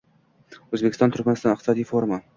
O‘zbekiston– 0.77 1.13
Turkmaniston 1.17 1.55
iqtisodiy 1.57 1.87
forumi 1.93 2.21